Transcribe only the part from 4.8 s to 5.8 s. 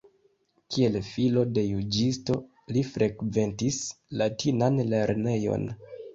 lernejon.